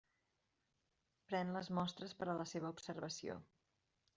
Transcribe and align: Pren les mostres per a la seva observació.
Pren 1.27 1.53
les 1.57 1.69
mostres 1.81 2.17
per 2.23 2.29
a 2.33 2.35
la 2.43 2.49
seva 2.55 2.73
observació. 2.77 3.37